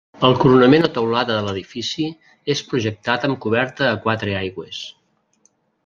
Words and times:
El 0.27 0.31
coronament 0.43 0.85
o 0.87 0.89
teulada 0.95 1.35
de 1.39 1.43
l’edifici, 1.49 2.07
és 2.55 2.65
projectada 2.73 3.31
amb 3.31 3.41
coberta 3.47 3.91
a 3.93 4.03
quatre 4.07 4.35
aigües. 4.43 4.85